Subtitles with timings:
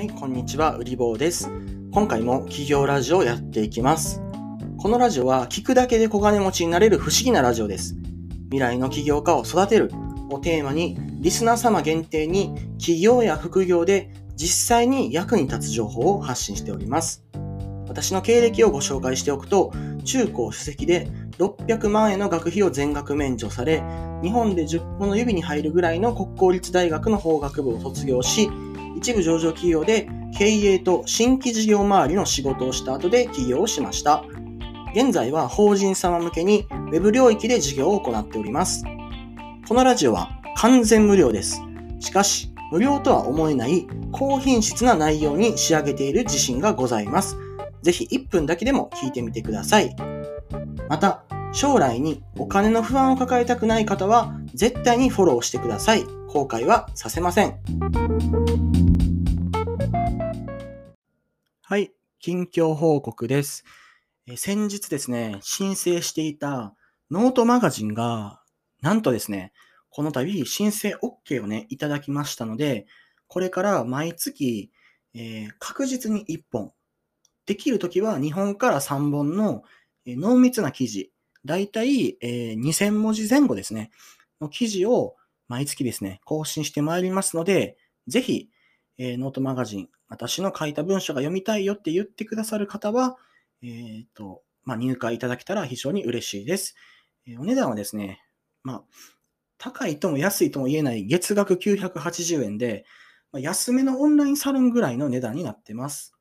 [0.00, 1.50] はい、こんにちは、うりぼうです。
[1.92, 4.22] 今回も企業ラジオをやっていきます。
[4.78, 7.96] このラジオは聞くだけで小金持ちになれる不思議なラジオです。
[8.44, 9.92] 未来の起業家を育てる
[10.30, 17.22] をテーマに、リスナー様限定に企業や副業で実際に役に立つ情報を発信しております。
[17.86, 19.70] 私の経歴をご紹介しておくと、
[20.06, 23.82] 中高主席で600万円の学費を全額免除され、
[24.22, 28.48] 日本で10本の指に入るぐらいの国公立大学の法学部を卒業し、
[29.00, 34.22] 一部上場企業で経営と新規事業周りの仕事をした後で起業をしました。
[34.94, 38.84] 現在は法人様向けに Web 領域で事業を行っております。
[39.66, 41.62] このラジオは完全無料です。
[41.98, 47.38] しかし、無料とは思えない高品質な内容に仕上げている自信がございます。
[47.80, 49.96] ぜひ1分だけでも聞いてみてください。
[50.90, 56.04] また、将来にお金の不安を抱えたくない方は絶対にフォローしてください。
[56.28, 57.58] 後悔はさせません。
[61.62, 63.64] はい、近況報告です。
[64.28, 66.74] え先日ですね、申請していた
[67.10, 68.40] ノートマガジンが、
[68.80, 69.52] なんとですね、
[69.88, 72.86] この度申請 OK をね、いただきましたので、
[73.26, 74.70] これから毎月、
[75.14, 76.72] えー確実に1本、
[77.46, 79.64] できるときは2本から3本の、
[80.06, 81.12] 濃密な記事、
[81.44, 83.90] だいたい、えー2000文字前後ですね、
[84.40, 85.16] の記事を
[85.48, 88.48] 毎月ですね、更新してまいりますので、ぜひ、
[88.98, 93.16] えーノートマガジン、私の書いた文章が読みたいよって言ってくださる方は、
[93.62, 96.74] えっ、と、まあ、入会いただけたら非常に嬉しいです。
[97.26, 98.22] えーお値段はですね、
[98.62, 98.84] まあ、
[99.58, 102.84] 高いとも安いとも言えない月額980円で、
[103.32, 106.14] まあ、安めのオンラインサロンぐらいの値段になってます。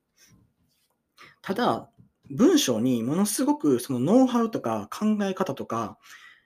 [1.42, 1.89] ただ、
[2.30, 5.97] 文章にものすごくそのノウハウとか考え方とか、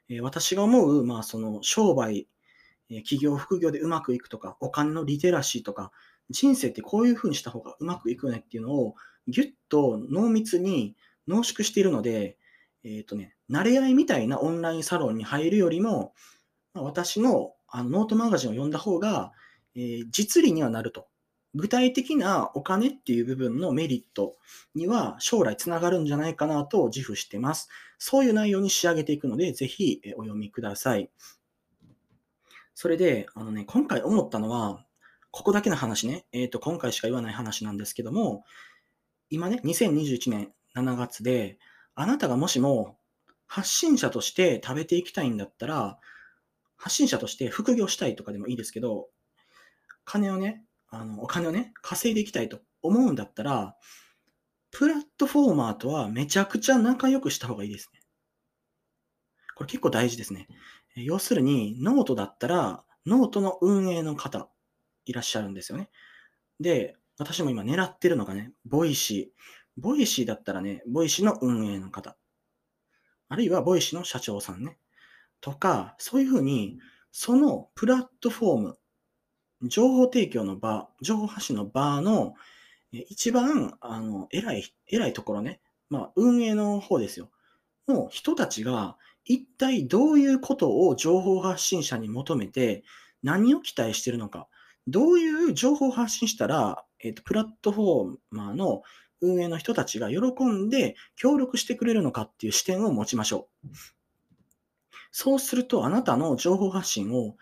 [0.10, 2.28] え私が思う、まあ、その商売、
[2.90, 5.92] え企業、副業でうまくいくとか、お金のリテラシーとか、
[6.30, 8.96] 人生ってこういう風にした方がうまくいくよねっていうのを、
[9.28, 10.96] ぎゅっと濃密に
[11.28, 12.38] 濃縮しているので、
[12.84, 16.14] えっ、とね、慣れ合いみたいなオンラインサロンに入るよりも、
[16.74, 19.32] ま私のあのノートマガジンを読んだ方が、
[19.76, 21.08] えー実利にはなると。
[21.56, 24.38] 具体的なお金っていう部分のメリット
[24.74, 27.70] には将来つながるんじゃないかなと自負してます。
[28.00, 31.12] そういう内容に仕上げていくので、ぜひお読みください。
[32.74, 34.86] それで、あのね、今回思ったのは、
[35.30, 38.44] ここだけの話ね、えっ、と、今回しか言わない話なんですけども、
[39.30, 41.60] 今ね、2021年7月で、
[41.96, 42.98] あなたがもしも
[43.46, 46.00] 発信者として食べていきたいんだったら、
[46.76, 49.10] 発信者として副業したいとかでもいいですけど、
[50.04, 53.76] 金をね、あの、お金をね、稼いでいきたいと思うんだったら、
[54.70, 58.00] プラットフォーマーとはめちゃくちゃ仲良くした方がいいですね。
[59.56, 60.48] これ結構大事ですね。
[60.96, 64.50] 要するに、ノートだったら、ノートの運営の方、
[65.06, 65.90] いらっしゃるんですよね。
[66.60, 72.16] で、私も今狙ってるのがね、 Voicy。Voicy だったらね、 Voicy の運営の方。
[73.30, 74.78] あるいは Voicy の社長さんね。
[75.42, 76.80] とか、そういうふうに、
[77.12, 78.80] そのプラットフォーム、
[79.64, 82.36] 情報提供の場、情報発信の場の、
[82.92, 85.60] 一番、あの、偉い、偉いところね。
[85.90, 87.30] まあ、運営の方ですよ。
[87.88, 92.84] の人たちが、一体どういうことを情報発信者に求めて、
[93.24, 94.48] 何を期待してるのか。
[94.88, 98.84] どういう情報を発信したら、えっ、と、プラットフォーマーの
[99.22, 103.68] 運営の人たちが喜んで協力してくれるのかっていう視点を持ちましょう。
[105.12, 107.38] そうすると、あなたの情報発信を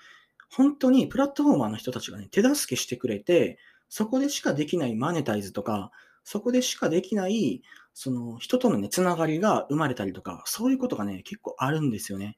[0.54, 3.58] 本当にプラットフォーマーの人たちがね、手助けしてくれて、
[3.88, 5.92] そこでしかできないマネタイズとか、
[6.24, 7.62] そこでしかできない、
[7.94, 12.38] その人とのね、つながりが生まれたりとか、そういうことがね、結構あるんですよね。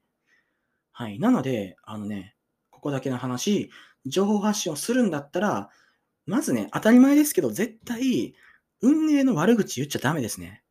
[0.91, 1.19] はい。
[1.19, 2.35] なので、あのね、
[2.69, 3.71] ここだけの話、
[4.05, 5.69] 情報発信をするんだったら、
[6.25, 8.35] まずね、当たり前ですけど、絶対、
[8.81, 10.63] 運営の悪口言っちゃダメですね。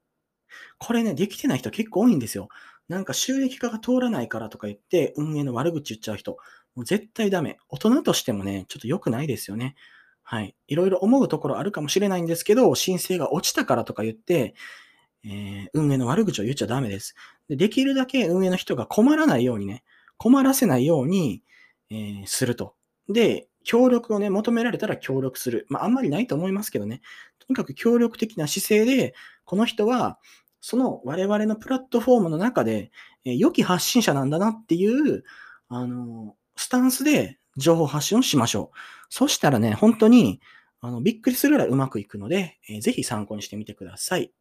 [0.78, 2.48] これね、できてない人結構多いんですよ。
[2.88, 6.36] なんか収益化が通らないからとか言って、運営の悪口言っちゃう人。
[6.74, 7.58] もう絶対ダメ。
[7.68, 9.74] 大人としてもね、ちょっと良くないですよね。
[10.22, 10.54] はい。
[10.68, 14.54] いろいろ思うところあるかもしれないんですけど、申請が落ちたからとか言って、
[15.24, 17.14] えー運営の悪口を言っちゃダメです
[17.48, 17.56] で。
[17.56, 19.84] できるだけ運営の人が困らないようにね、
[20.16, 21.42] 困らせないように、
[21.90, 22.74] えーすると。
[23.08, 25.66] で、協力をね、求められたら協力する。
[25.68, 27.00] まあ、あんまりないと思いますけどね。
[27.38, 29.14] とにかく協力的な姿勢で、
[29.44, 30.18] この人は、
[30.60, 32.90] その我々のプラットフォームの中で、
[33.24, 35.24] えー良き発信者なんだなっていう、
[35.68, 38.76] あの、スタンスで情報発信をしましょう。
[39.08, 40.40] そしたらね、本当に、
[40.80, 44.32] あの、びっくりするぐらいうまくいくので、えーぜひ参考にしてみてください。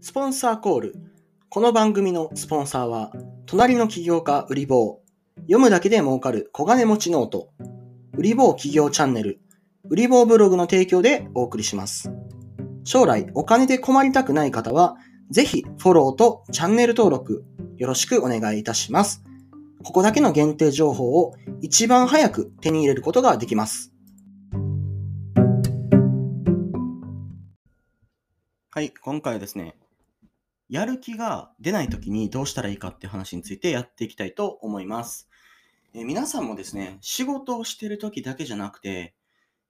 [0.00, 0.94] スポンサーコール。
[1.48, 3.12] この番組のスポンサーは、
[3.46, 5.00] 隣の起業家売り棒。
[5.42, 7.50] 読むだけで儲かる小金持ち note、
[8.16, 9.40] 売り棒起業チャンネル、
[9.88, 12.10] 売り棒ブログの提供でお送りします。
[12.84, 14.96] 将来お金で困りたくない方は、
[15.32, 17.46] ぜひフォローとチャンネル登録
[17.78, 19.24] よろしくお願いいたします。
[19.82, 23.94] ここだけの限定情報を一番早く手に入れることができます。
[28.72, 29.74] はい、今回はですね、
[30.68, 35.30] やる気が出ない時にどうしたらいいかって話についてやっていきたいと思います。
[35.94, 39.14] え皆さんもですね、仕事をしてる時だけじゃなくて、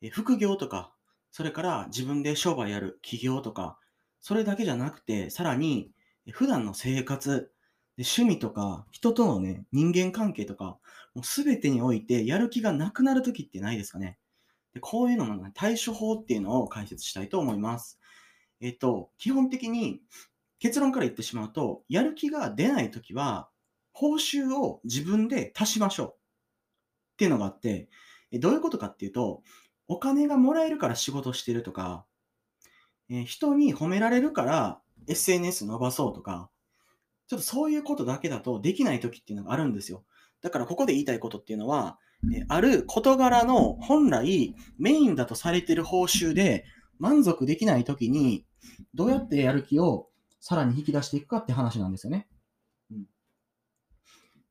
[0.00, 0.92] え副業とか、
[1.30, 3.78] それから自分で商売やる企業とか、
[4.22, 5.90] それだけじゃなくて、さらに
[6.30, 7.52] 普段の生活、
[7.96, 10.78] で趣味とか、人とのね、人間関係とか、
[11.14, 14.18] もう全てにおいてやる気がなくなる時ってないですかね。
[14.72, 17.98] でこういうのの、ね、対処法っていうのを解説したいと思います。
[18.60, 20.00] えっと、基本的に
[20.58, 23.50] 結論から言ってしまうと、やる気が出ないときは、
[23.92, 26.08] 報酬を自分で足しましょう。
[26.08, 26.12] っ
[27.16, 27.90] ていうのがあって、
[28.32, 29.42] どういうことかっていうと、
[29.88, 32.06] お金がもらえるから仕事してるとか、
[33.12, 36.48] えー人に褒められるから SNS 伸ばそうとか、
[37.28, 40.02] ちょっとそういうことだけだとできないときっていうのがあるんですよ。
[40.40, 41.98] だからここで言いたいことっていうのは、
[42.34, 46.64] えーある事柄の本来メインだとされてる報酬で
[46.98, 48.46] 満足できないときに、
[48.94, 50.08] どうやってやる気を
[50.40, 52.26] さらに引き出していくかって話なんですよね。
[52.90, 53.06] うん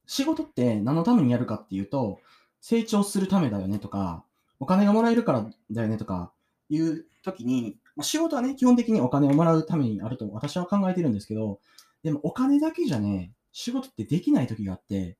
[0.05, 2.19] 仕事って何のためにやるかっていうと、
[2.59, 4.25] 成長するためだよねとか、
[4.59, 6.33] お金がもらえるからだよねとか
[6.67, 11.59] いう時に、まあ仕事はね、基本的にお金をもらうためにあると私は考えてるんですけど、
[12.03, 15.17] でもお金だけじゃね、仕事ってできない時があって、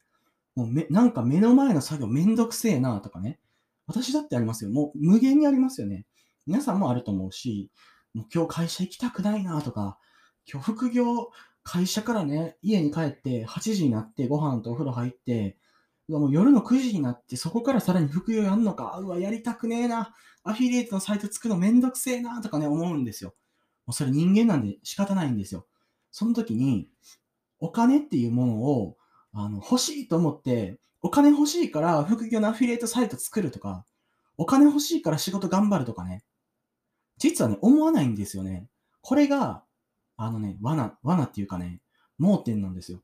[0.56, 3.40] もうめなんか目の前の作業めんどくせえなとかね、
[3.88, 4.72] 私だってありますよ。
[4.72, 6.06] もう無限にありますよね。
[6.48, 7.70] 皆さんもあると思うし、
[8.14, 9.98] もう今日会社行きたくないなとか、
[10.52, 11.30] 今日副業、
[11.64, 15.58] 会社からね、家に帰って8時になってご飯とお風呂入って、
[16.12, 20.14] うわもう夜の9時になってそこからさらに副業やんのか、うわ、やりたくねえな、
[20.44, 23.34] アフィリエイトのサイト作るのめんどくせえなとかね、思うんですよ。
[23.86, 25.66] もうそれ人間なんで仕方ないんですよ。
[26.12, 26.90] その時に、
[27.60, 28.98] お金っていうものを
[29.32, 33.86] あの欲しいと思って、お金欲しいから副業のアフィリエイトサイト作るとか、
[34.36, 36.26] お金欲しいから仕事頑張るとかね、
[37.20, 38.68] 実はね、思わないんですよね。
[39.02, 39.64] これが、
[40.18, 41.80] あのね、罠、罠っていうかね、
[42.18, 43.02] 盲点なんですよ。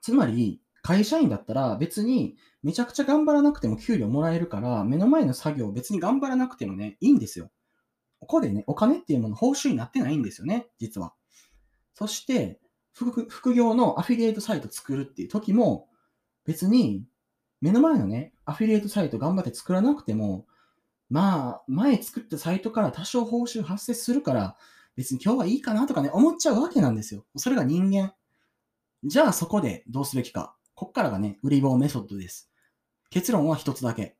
[0.00, 7.50] つまり、会社員だったら別にめちゃくちゃ頑張らなくても給料もらえるから、目の前の作業別に頑張らなくてもね、いいんですよ。
[8.20, 11.14] ここでね、お金っていうもの報酬になってないんですよね、実は。
[11.94, 12.60] そして、
[12.92, 15.88] 副副業のアフィリエイトサイト作るっていう時も、
[16.44, 17.06] 別に
[17.60, 20.46] 目の前のね、アフィリエイトサイト頑張って作らなくても、
[21.08, 24.56] まあ、前作ったサイトから多少報酬発生するから、
[24.96, 27.24] 別に今日はいいかなとかね、思っちゃうわけなんですよ。
[27.36, 28.14] それが人間。
[29.04, 30.56] じゃあそこでどうすべきか。
[30.82, 32.50] こっからがね、売り棒メソッドです。
[33.08, 34.16] 結論は一つだけ。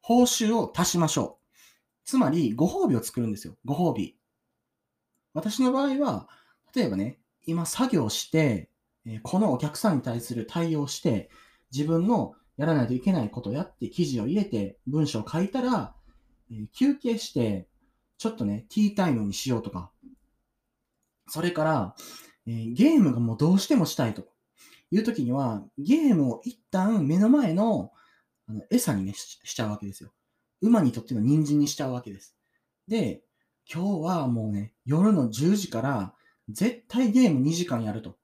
[0.00, 1.58] 報酬を足しましょう。
[2.06, 3.58] つまり、ご褒美を作るんですよ。
[3.66, 4.16] ご褒美。
[5.34, 6.26] 私の場合は、
[6.74, 8.70] 例えばね、今作業して、
[9.22, 11.28] このお客さんに対する対応して、
[11.70, 15.94] 自分のやらないといけないことをやって、記事を入れて、文章を書いたら、
[16.72, 17.68] 休憩して、
[18.16, 19.90] ちょっとね、ティータイムにしようとか、
[21.26, 21.94] それから、
[22.46, 24.26] ゲームがもうどうしてもしたいと
[24.90, 27.92] いう時には、ゲームを一旦目の前の
[28.48, 30.12] あの餌にねし、しちゃうわけですよ。
[30.62, 32.34] 馬にとっての人参にしちゃうわけです。
[32.88, 33.22] で、
[33.70, 36.14] 今日はもうね、夜の10時から
[36.48, 38.16] 絶対ゲーム2時間やると。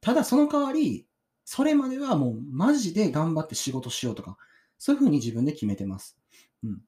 [0.00, 1.06] ただその代わり、
[1.44, 4.38] それまではもうマジで頑張って仕事しようとか、
[4.78, 6.18] そういうふうに自分で決めてます。
[6.62, 6.80] うん。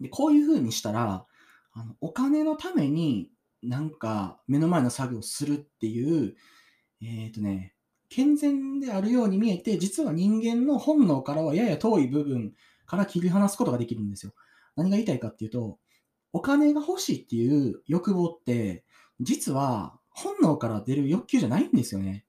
[0.00, 1.26] で、こういうふうにしたら、
[1.72, 3.30] あのお金のために
[3.62, 6.34] なんか目の前の作業をするっていう、
[7.02, 7.74] えっ、とね、
[8.10, 12.52] 健全であるように見えて、実は人間の本能からはやや遠い部分
[12.84, 14.34] から切り離すことができるんですよ。
[14.76, 15.78] 何が言いたいかっていうと、
[16.32, 18.84] お金が欲しいっていう欲望って、
[19.20, 22.26] 実は本能から出る欲求じゃないんですよね。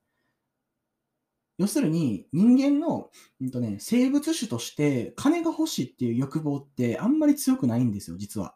[1.58, 3.10] 要するに、人間の、
[3.40, 8.56] うんとね、生物種として金が欲しいっていう欲望ってあんまり強くないんですよ、実は。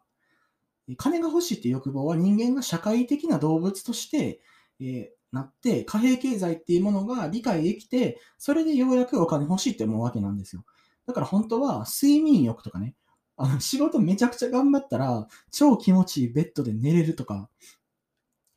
[0.98, 4.42] 金が欲しいっていう欲望は人間が社会的な動物として、
[4.80, 10.64] えーなって、貨幣経済っていうものが理解できて、それでようやくお金欲しいって思うわけなんですよ。
[11.08, 12.96] だから本当は睡眠欲とかね、
[13.38, 17.50] あの仕事めちゃくちゃ頑張ったら超気持ちいいベッドで寝れるとか、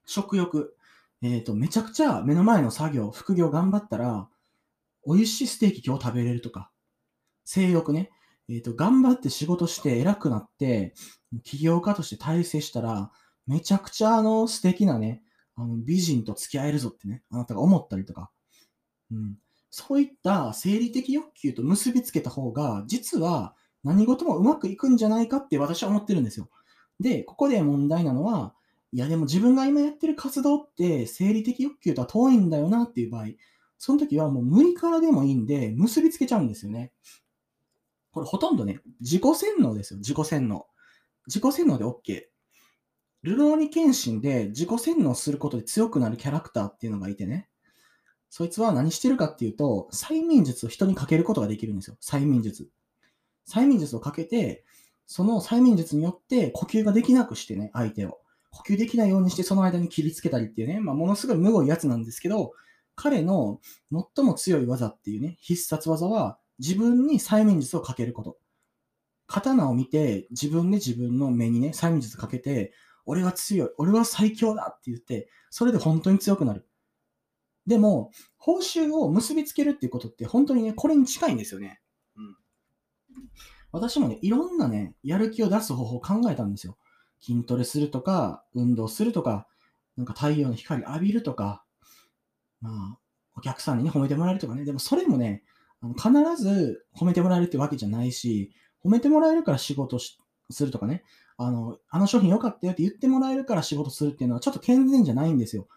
[0.07, 0.75] 食欲、
[1.21, 4.29] えっ、と、めちゃくちゃ目の前の作業、副業頑張ったら、
[5.07, 6.71] 美味しいステーキ今日食べれるとか、
[7.45, 8.11] 性欲ね、
[8.49, 10.95] えっ、と、頑張って仕事して偉くなって、
[11.43, 13.11] 起業家として大成したら、
[13.47, 15.23] めちゃくちゃあの素敵なね、
[15.59, 18.31] あの美人と付き合えるぞってね、あなたが思ったりとか、
[19.11, 19.37] うん。
[19.71, 26.49] そういった生理的欲求と結びつけた方が、実は何事もうまくいくんじゃないかって私は思ってるんですよ。
[27.01, 28.55] で、ここで問題なのは、
[28.93, 33.27] いやでも自分が今やってる活動って生理的欲求とは遠いんだよなっていう場合、
[33.79, 36.93] その時はもう無理からでもいいんで結びつけちゃうんですよね。
[38.13, 40.67] これほとんどね、自己洗脳ですよ、自己洗脳。
[41.27, 42.29] 自己洗脳で OK。
[43.23, 47.49] ルローニケンシンで自己洗脳することで強くなるキャラクターっていうのがいてね。
[48.31, 51.97] そいつは何してるかっていうと、催眠術を人にかけることができるんですよ。
[52.03, 52.69] 催眠術。
[53.49, 54.65] 催眠術をかけて、
[55.07, 58.19] その催眠術によって呼吸ができなくしてね、相手を。
[58.51, 62.53] 呼吸できないようにしてその間に切りつけたりっていうね、まあ、ものすごい無ごいやつなんですけど、
[62.95, 63.61] 彼の
[64.17, 68.37] 最も強い技っていうね、必殺技は自分に催眠術をかけること。
[69.27, 72.73] 刀を見て自分で自分の目にね、催眠術かけて、
[73.09, 76.69] 俺は強い、俺は最強だって言って、それで本当に強くなる。
[77.67, 81.81] でも、報酬を結びつけるっていうことって本当にね、これに近いんですよね。
[82.17, 82.37] うん。
[83.73, 86.77] 私もね、いろんなね、やる気を出す方法を考えたんですよ。
[87.21, 89.49] 筋トレするとか、運動するとか、
[89.97, 91.65] なんか太陽の光浴びるとか、
[92.61, 92.99] まあ、
[93.37, 94.67] お客さんにね、褒めてもらえるとかね。
[94.67, 95.45] でもそれもね、
[95.81, 98.53] あの必ず褒めてもらえるってわけじゃないし、
[98.85, 100.19] 褒めてもらえるから仕事し
[100.51, 101.05] するとかね、
[101.37, 105.69] あの、あの商品良かったよって言ってもらえるから仕事するっていうのはちょっと健全じゃないんですよ。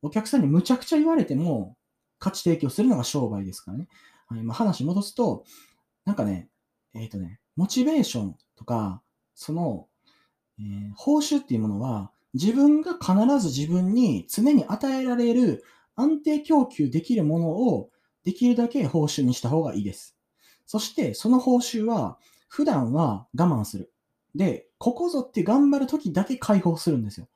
[0.00, 1.76] お客さんにむちゃくちゃ言われても
[2.18, 3.88] 価値提供するのが商売ですからね。
[4.28, 5.44] はい、まあ、話戻すと、
[6.04, 6.48] なんかね、
[6.94, 9.02] えっ、ー、とね、モチベーションとか、
[9.34, 9.88] その、
[10.58, 15.64] えー、報酬っていうものは、自分が必ず自分に常に与えられる
[15.96, 17.90] 安定供給できるものを
[18.24, 20.16] できるだけ報酬にした方がいいです。
[20.64, 23.91] そして、その報酬は、普段は我慢する。
[24.34, 27.28] で、ここぞって頑張るときだけ解放するんですよ。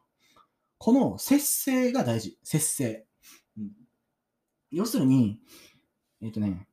[0.78, 2.38] この節制が大事。
[2.42, 3.06] 節制。
[3.58, 3.70] うん、
[4.70, 5.40] 要するに、
[6.22, 6.68] えっ、ー、とね、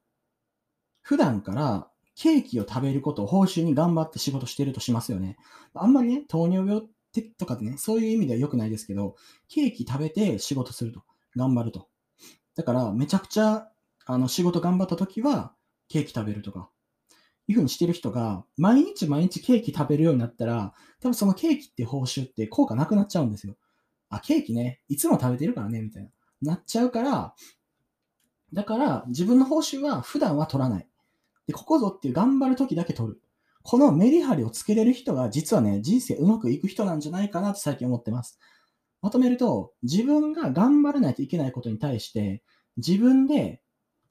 [1.02, 5.38] 普段からケーキを食べることを報酬に頑張って仕事してるとしますよね。
[5.74, 9.16] あんまりね、糖尿病ってとかでね、そういう意味では良くないですけど、
[9.50, 11.04] ケーキ食べて仕事すると。
[11.36, 11.90] 頑張ると。
[12.56, 13.70] だから、めちゃくちゃ、
[14.06, 15.56] あの、仕事頑張った時は、
[15.88, 16.70] ケーキ食べるとか、
[17.48, 23.56] いうふうにしてる人が、毎日毎日ケーキ食べるようになったら、多分そのケーキって報酬って効果なくなっちゃうんですよ。
[24.10, 26.10] あ、ケーキね、いつも食べてるからね、みたいな。
[26.42, 27.34] なっちゃうから、
[28.54, 30.88] だから自分の報酬は普段は取らない。
[31.48, 33.22] で、ここぞっていう頑張る時だけ取る。
[33.64, 38.40] このメリハリをつけれる人が実はね、人生うまくいく人なんじゃないかなと最近思ってます。
[39.02, 42.44] まとめると、自分が頑張らないといけないことに対して、
[42.78, 43.62] 自分で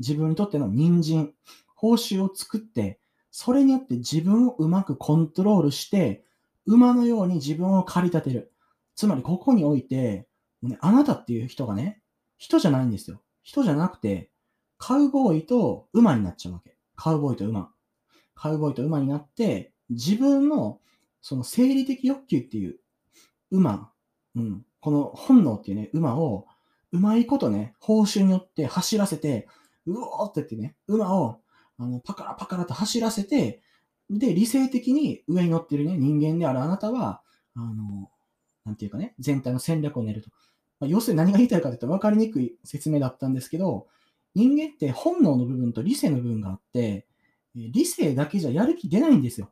[0.01, 1.33] 自分にとっての人参、
[1.77, 2.99] 報酬を作って、
[3.33, 6.23] それによって自分をうまくコントロールして、
[6.67, 8.53] 馬のように自分を駆り立てる。
[8.95, 10.29] つまりここにおいて、
[10.63, 12.03] ね、あなたっていう人がね、
[12.37, 13.23] 人じゃないんですよ。
[13.43, 14.31] 人じゃなくて、
[14.77, 16.77] カウボーイと馬になっちゃうわけ。
[16.95, 17.73] カウボーイと馬。
[18.35, 20.81] カウボーイと馬になって、自分の
[21.23, 22.77] その生理的欲求っていう
[23.51, 23.91] 馬、
[24.37, 26.47] うん、この本能っていうね、馬を
[26.93, 29.49] うまいことね、報酬によって走らせて、
[29.87, 31.41] うおーって言ってね、馬を
[31.83, 33.63] あの、パカラパカラと走らせて、
[34.11, 37.23] で、理性的に上に乗ってるね、人間であるあなたは、
[37.55, 38.11] あの、
[38.65, 40.31] なんていうかね、全体の戦略を練ると。
[40.81, 43.89] まあ、要するに何が言いたいかというと分かりにくい説明だったんですけど、
[44.35, 47.07] 人間って本能の部分と理性の部分があって、
[47.55, 49.51] 理性だけじゃやる気出ないんですよ。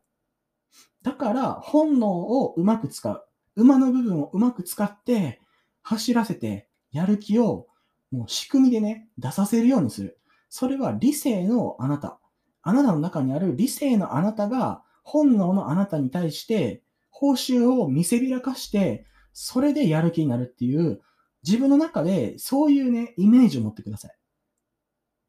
[1.02, 3.24] だから本能をうまく使う。
[3.56, 5.40] 馬の部分をうまく使って
[5.82, 7.66] 走らせてやる気を
[8.10, 10.18] もう仕組みでね、出させるようにする。
[10.48, 12.19] それは理性のあなた。
[12.62, 21.00] あなたの中にある理性のあなたが本能のあなたに対して報酬を見せびらかして、それでやる気になるっていう、
[21.42, 24.10] 自分の中でそういうね、イメージを持ってください。
[24.10, 24.14] っ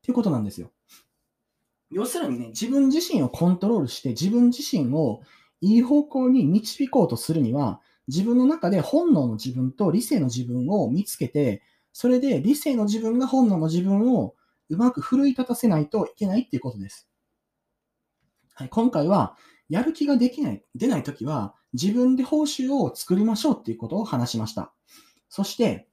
[0.03, 0.71] ていうことなんですよ。
[1.89, 5.21] 要するにね、自分自身をコントロールして、自分自身を
[5.59, 11.61] いい方向に導こうとするには、自分の中で本能の自分と理性の自分を見つけて、
[11.93, 14.35] それで理性の自分が本能の自分を
[14.69, 17.10] うまく奮い立たせないといけないっていうことです。
[18.61, 19.35] はい、今回は、
[19.69, 24.71] やる気ができない、出ないときは、自分で報酬を作りましょうっていうことを話しました。
[25.29, 25.87] そして、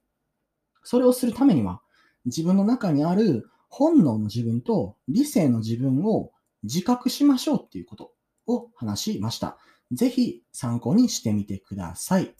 [0.83, 1.81] それをするためには、
[2.25, 8.11] 自分の中にある本能の自分と理性の自分を自覚しましょうっていうこと
[8.45, 9.57] を話しました。
[9.91, 12.35] ぜひ参考にしてみてください。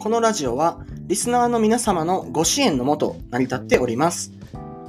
[0.00, 4.30] このラジオはリスナーの皆様のご支援のもと成り立っております。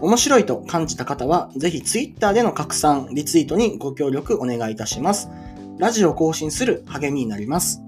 [0.02, 5.32] 面白いと感じた方は、ぜひ Twitter での拡散、リツイートにご協力お願いいたします。
[5.80, 7.82] ラジオ更新する励みになります。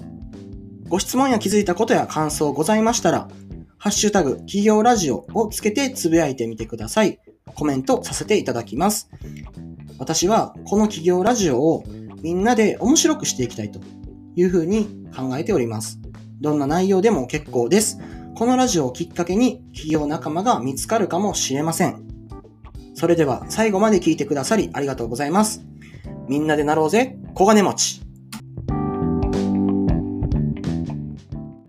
[0.89, 3.27] ご質問や気づいたことや感想ございましたら、
[3.77, 7.19] ハッシュタグ企業ラジオをつけてつぶやいてみてください。
[7.53, 9.11] コメントさせていただきます。
[9.99, 11.83] 私はこの企業ラジオを
[12.23, 13.79] みんなで面白くしていきたいと
[14.35, 15.99] いうふうに考えております。
[16.41, 17.99] どんな内容でも結構です。
[18.35, 22.03] このラジオをきっかけに企業仲間が見つかるかもしれません。
[22.95, 25.63] それでは最後まで聞いてくださりありがとうございます。
[26.27, 28.02] みんなでなろうぜ、小金持ち。